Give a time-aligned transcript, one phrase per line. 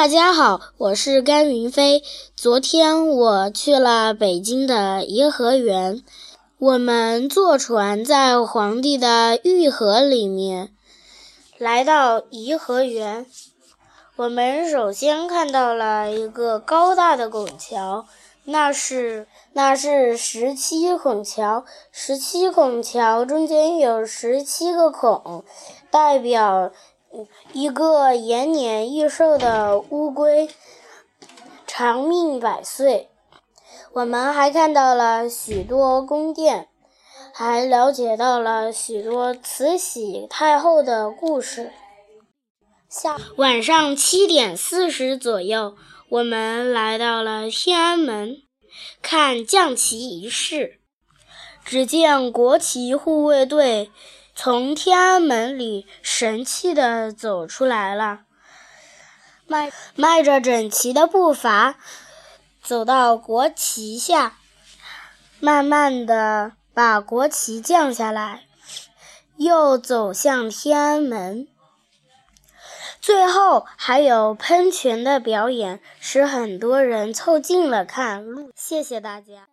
[0.00, 2.02] 大家好，我是甘云飞。
[2.34, 6.02] 昨天我去了北京的颐和园，
[6.56, 10.70] 我们坐船在皇帝的御河里面，
[11.58, 13.26] 来到颐和园。
[14.16, 18.06] 我们首先看到了一个高大的拱桥，
[18.44, 21.66] 那是那是十七孔桥。
[21.92, 25.44] 十七孔桥中间有十七个孔，
[25.90, 26.72] 代表
[27.52, 30.48] 一个延年益寿的乌龟，
[31.66, 33.08] 长命百岁。
[33.92, 36.68] 我们还看到了许多宫殿，
[37.32, 41.72] 还了解到了许多慈禧太后的故事。
[42.88, 45.76] 下晚上七点四十左右，
[46.08, 48.36] 我们来到了天安门，
[49.02, 50.80] 看降旗仪式。
[51.64, 53.90] 只见国旗护卫队
[54.42, 58.20] 从天安门里神气地走出来了，
[59.46, 61.74] 迈迈着整齐的步伐，
[62.62, 64.38] 走到国旗下，
[65.40, 68.44] 慢慢地把国旗降下来，
[69.36, 71.46] 又走向天安门。
[72.98, 78.24] 最后还有喷泉的表演，使很多人凑近了看。
[78.56, 79.48] 谢谢大家。